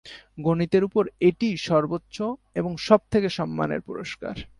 [0.41, 2.17] গণিতের উপর এটিই সর্বোচ্চ
[2.55, 4.35] এবং সব থেকে সম্মানের পুরস্কার।